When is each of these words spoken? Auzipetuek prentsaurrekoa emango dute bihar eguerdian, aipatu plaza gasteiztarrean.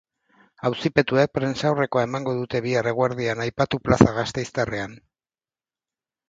Auzipetuek 0.69 1.35
prentsaurrekoa 1.37 2.05
emango 2.07 2.33
dute 2.39 2.61
bihar 2.69 2.89
eguerdian, 2.93 3.45
aipatu 3.45 3.81
plaza 3.89 4.15
gasteiztarrean. 4.17 4.99